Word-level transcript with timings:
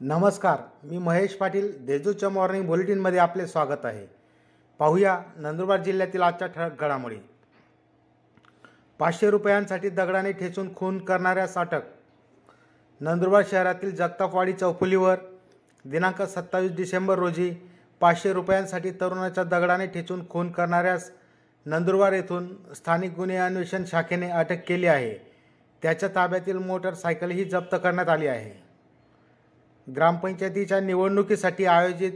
नमस्कार 0.00 0.58
मी 0.84 0.98
महेश 0.98 1.34
पाटील 1.34 1.70
देजूच्या 1.86 2.28
मॉर्निंग 2.28 2.66
बुलेटिनमध्ये 2.66 3.18
आपले 3.18 3.46
स्वागत 3.46 3.84
आहे. 3.84 4.06
पाहूया 4.78 5.18
नंदुरबार 5.36 5.82
जिल्ह्यातील 5.82 6.22
आजच्या 6.22 6.48
ठळक 6.48 6.80
घडामोडी. 6.80 7.16
पाचशे 8.98 9.30
रुपयांसाठी 9.30 9.88
दगडाने 9.88 10.32
ठेचून 10.32 10.74
खून 10.74 10.98
करणाऱ्यास 10.98 11.56
अटक 11.58 11.82
नंदुरबार 13.00 13.42
शहरातील 13.50 13.94
जगतापवाडी 13.96 14.52
चौफुलीवर 14.52 15.16
दिनांक 15.84 16.22
सत्तावीस 16.22 16.76
डिसेंबर 16.76 17.18
रोजी 17.18 17.50
पाचशे 18.00 18.32
रुपयांसाठी 18.32 18.90
तरुणाच्या 18.90 19.44
दगडाने 19.44 19.86
ठेचून 19.86 20.28
खून 20.28 20.52
करणाऱ्यास 20.52 21.10
नंदुरबार 21.66 22.12
येथून 22.12 22.74
स्थानिक 22.74 23.14
गुन्हे 23.16 23.36
अन्वेषण 23.36 23.84
शाखेने 23.86 24.30
अटक 24.30 24.68
केली 24.68 24.86
आहे. 24.86 25.14
त्याच्या 25.82 26.08
ताब्यातील 26.14 26.58
मोटरसायकलही 26.58 27.44
जप्त 27.44 27.76
करण्यात 27.82 28.08
आली 28.08 28.26
आहे. 28.26 28.65
ग्रामपंचायतीच्या 29.88 30.80
निवडणुकीसाठी 30.80 31.64
आयोजित 31.64 32.12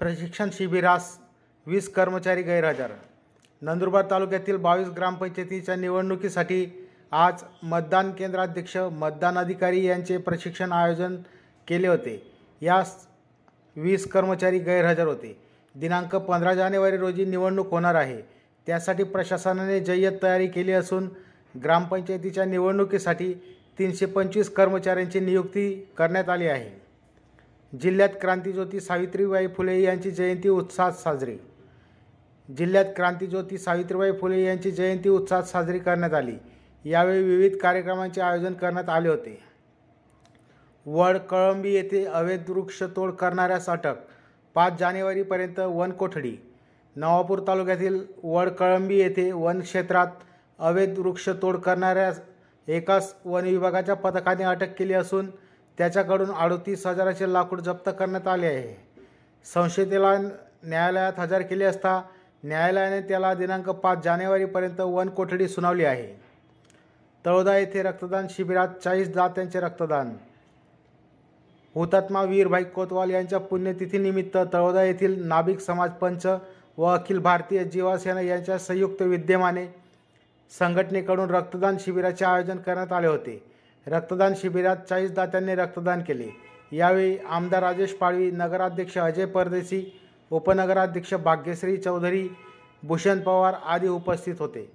प्रशिक्षण 0.00 0.48
शिबिरास 0.52 1.16
वीस 1.66 1.88
कर्मचारी 1.92 2.42
गैरहजर. 2.42 2.90
नंदुरबार 3.62 4.04
तालुक्यातील 4.10 4.56
बावीस 4.56 4.88
ग्रामपंचायतीच्या 4.88 5.76
निवडणुकीसाठी 5.76 6.66
आज 7.12 7.42
मतदान 7.62 8.10
केंद्राध्यक्ष 8.10 8.76
मतदान 8.76 9.38
अधिकारी 9.38 9.84
यांचे 9.84 10.16
प्रशिक्षण 10.16 10.72
आयोजन 10.72 11.16
केले 11.68 11.88
होते. 11.88 12.22
यास 12.62 12.96
वीस 13.76 14.06
कर्मचारी 14.10 14.58
गैरहजर 14.58 15.06
होते. 15.06 15.36
दिनांक 15.74 16.16
पंधरा 16.16 16.54
जानेवारी 16.54 16.96
रोजी 16.96 17.24
निवडणूक 17.24 17.70
होणार 17.70 17.94
आहे. 17.94 18.20
त्यासाठी 18.66 19.02
प्रशासनाने 19.02 19.80
जय्यत 19.80 20.12
तयारी 20.22 20.46
केली 20.46 20.72
असून 20.72 21.08
ग्रामपंचायतीच्या 21.54 22.44
निवडणुकीसाठी 22.44 23.32
तीनशे 23.78 24.06
पंचवीस 24.06 24.54
कर्मचाऱ्यांची 24.54 25.20
नियुक्ती 25.20 25.72
करण्यात 25.98 26.28
आली 26.28 26.46
आहे. 26.48 26.85
जिल्ह्यात 27.72 28.08
क्रांतीज्योती 28.20 28.80
सावित्रीबाई 28.80 29.46
फुले 29.46 29.80
यांची 29.82 30.10
जयंती 30.10 30.48
उत्साहात 30.48 30.92
साजरी. 30.92 31.36
जिल्ह्यात 32.48 32.84
क्रांतीज्योती 32.96 33.58
सावित्रीबाई 33.58 34.12
फुले 34.12 34.42
यांची 34.42 34.70
जयंती 34.70 35.08
उत्साहात 35.08 35.44
साजरी 35.44 35.78
करण्यात 35.78 36.14
आली. 36.14 36.36
यावेळी 36.84 37.22
विविध 37.22 37.56
कार्यक्रमांचे 37.56 38.20
आयोजन 38.20 38.52
करण्यात 38.52 38.88
आले 38.88 39.08
होते. 39.08 39.38
वड 40.86 41.16
कळंबी 41.30 41.72
येथे 41.74 42.04
अवैध 42.04 42.50
वृक्षतोड 42.50 43.10
करणाऱ्यास 43.10 43.68
अटक 43.68 43.96
पाच 44.56 44.78
जानेवारीपर्यंत 44.78 45.58
वनकोठडी 45.60 46.36
नवापूर 46.96 47.40
तालुक्यातील 47.46 47.98
वड 48.22 48.48
कळंबी 48.48 48.98
येथे 48.98 49.30
वन 49.32 49.60
क्षेत्रात 49.60 50.06
अवैध 50.58 50.98
वृक्षतोड 50.98 51.56
करणाऱ्यास 51.56 52.20
एकाच 52.68 53.14
वन 53.24 53.44
विभागाच्या 53.44 53.94
पथकाने 53.94 54.44
अटक 54.44 54.72
केली 54.78 54.92
असून 54.92 55.30
त्याच्याकडून 55.78 56.30
अडतीस 56.30 56.86
हजाराचे 56.86 57.32
लाकूड 57.32 57.60
जप्त 57.60 57.90
करण्यात 57.98 58.28
आले 58.28 58.46
आहे. 58.46 58.74
संशयितेला 59.44 60.16
न्यायालयात 60.64 61.18
हजर 61.18 61.42
केले 61.42 61.64
असता 61.64 62.00
न्यायालयाने 62.44 63.00
त्याला 63.00 63.32
दिनांक 63.34 63.68
पाच 63.70 64.04
जानेवारीपर्यंत 64.04 64.80
वन 64.80 65.08
कोठडी 65.08 65.48
सुनावली 65.48 65.84
आहे. 65.84 66.06
तळोदा 67.24 67.56
येथे 67.58 67.82
रक्तदान 67.82 68.26
शिबिरात 68.30 68.68
चाळीस 68.84 69.14
दात्यांचे 69.14 69.60
रक्तदान. 69.60 70.12
हुतात्मा 71.74 72.22
वीरभाई 72.22 72.64
कोतवाल 72.64 73.10
यांच्या 73.10 73.38
पुण्यतिथीनिमित्त 73.38 74.36
तळोदा 74.52 74.82
येथील 74.82 75.26
नाभिक 75.28 75.60
समाज 75.60 75.90
पंच 75.90 76.26
व 76.78 76.84
अखिल 76.84 77.18
भारतीय 77.18 77.64
जीवासेना 77.64 78.20
यांच्या 78.20 78.58
संयुक्त 78.58 79.02
विद्यमाने 79.02 79.66
संघटनेकडून 80.58 81.30
रक्तदान 81.30 81.76
शिबिराचे 81.80 82.24
आयोजन 82.24 82.56
करण्यात 82.56 82.92
आले 82.92 83.06
होते. 83.06 83.55
रक्तदान 83.86 84.32
शिबिरात 84.36 84.76
चाळीस 84.76 85.12
दात्यांनी 85.12 85.54
रक्तदान 85.54 86.00
केले. 86.00 86.28
यावेळी 86.72 87.18
आमदार 87.30 87.62
राजेश 87.62 87.92
पाळवी 87.92 88.30
नगराध्यक्ष 88.30 88.98
अजय 88.98 89.24
परदेशी 89.24 90.00
उपनगराध्यक्ष 90.30 91.14
भाग्यश्री 91.14 91.76
चौधरी 91.76 92.28
भूषण 92.82 93.20
पवार 93.20 93.54
आदी 93.64 93.88
उपस्थित 93.88 94.34
होते. 94.38 94.70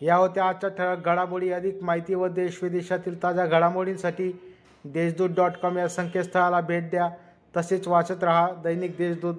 या 0.00 0.16
होत्या 0.16 0.44
आजच्या 0.44 0.70
ठळक 0.70 1.04
घडामोडी 1.04 1.50
अधिक 1.50 1.82
माहिती 1.82 2.14
व 2.14 2.26
देश 2.26 2.58
विदेशातील 2.62 3.22
ताज्या 3.22 3.46
घडामोडींसाठी 3.46 4.32
देशदूत 4.84 5.30
डॉट 5.30 5.52
कॉम 5.62 5.78
या 5.78 5.88
संकेतस्थळाला 5.88 6.60
भेट 6.60 6.90
द्या. 6.90 7.08
तसेच 7.56 7.88
वाचत 7.88 8.24
रहा 8.24 8.48
दैनिक 8.64 8.96
देशदूत. 8.98 9.34